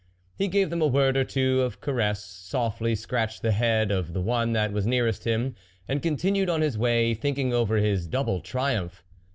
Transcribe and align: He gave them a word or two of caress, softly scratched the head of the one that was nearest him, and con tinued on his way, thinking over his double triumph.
He 0.35 0.47
gave 0.47 0.71
them 0.71 0.81
a 0.81 0.87
word 0.87 1.15
or 1.15 1.23
two 1.23 1.61
of 1.61 1.79
caress, 1.79 2.23
softly 2.23 2.95
scratched 2.95 3.43
the 3.43 3.51
head 3.51 3.91
of 3.91 4.13
the 4.13 4.19
one 4.19 4.53
that 4.53 4.73
was 4.73 4.87
nearest 4.87 5.25
him, 5.25 5.53
and 5.87 6.01
con 6.01 6.17
tinued 6.17 6.51
on 6.51 6.61
his 6.61 6.75
way, 6.75 7.13
thinking 7.13 7.53
over 7.53 7.77
his 7.77 8.07
double 8.07 8.41
triumph. 8.41 9.03